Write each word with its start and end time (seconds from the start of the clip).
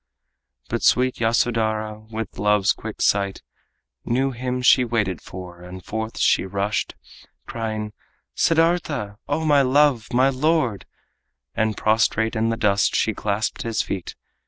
But 0.67 0.81
sweet 0.81 1.17
Yasodhara, 1.19 2.07
with 2.11 2.39
love's 2.39 2.73
quick 2.73 3.03
sight, 3.03 3.43
Knew 4.03 4.31
him 4.31 4.63
she 4.63 4.83
waited 4.83 5.21
for, 5.21 5.61
and 5.61 5.85
forth 5.85 6.17
she 6.17 6.43
rushed, 6.43 6.95
Crying: 7.45 7.93
"Siddartha, 8.35 9.17
O 9.29 9.45
my 9.45 9.61
love! 9.61 10.07
my 10.11 10.29
lord!" 10.29 10.87
And 11.53 11.77
prostrate 11.77 12.35
in 12.35 12.49
the 12.49 12.57
dust 12.57 12.95
she 12.95 13.13
clasped 13.13 13.61
his 13.61 13.83
feet. 13.83 14.15